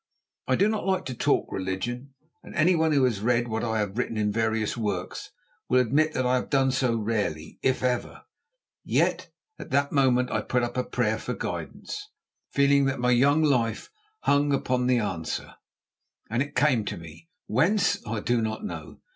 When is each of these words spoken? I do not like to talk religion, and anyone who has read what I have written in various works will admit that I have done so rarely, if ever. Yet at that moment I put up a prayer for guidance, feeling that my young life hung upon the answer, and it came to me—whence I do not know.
I 0.47 0.55
do 0.55 0.67
not 0.67 0.87
like 0.87 1.05
to 1.05 1.13
talk 1.13 1.51
religion, 1.51 2.15
and 2.43 2.55
anyone 2.55 2.91
who 2.91 3.03
has 3.03 3.21
read 3.21 3.47
what 3.47 3.63
I 3.63 3.77
have 3.77 3.99
written 3.99 4.17
in 4.17 4.31
various 4.31 4.75
works 4.75 5.29
will 5.69 5.79
admit 5.79 6.13
that 6.15 6.25
I 6.25 6.33
have 6.37 6.49
done 6.49 6.71
so 6.71 6.95
rarely, 6.95 7.59
if 7.61 7.83
ever. 7.83 8.23
Yet 8.83 9.29
at 9.59 9.69
that 9.69 9.91
moment 9.91 10.31
I 10.31 10.41
put 10.41 10.63
up 10.63 10.75
a 10.75 10.83
prayer 10.83 11.19
for 11.19 11.35
guidance, 11.35 12.09
feeling 12.49 12.85
that 12.85 12.99
my 12.99 13.11
young 13.11 13.43
life 13.43 13.91
hung 14.21 14.51
upon 14.51 14.87
the 14.87 14.97
answer, 14.97 15.53
and 16.31 16.41
it 16.41 16.55
came 16.55 16.83
to 16.85 16.97
me—whence 16.97 17.99
I 18.03 18.21
do 18.21 18.41
not 18.41 18.65
know. 18.65 19.01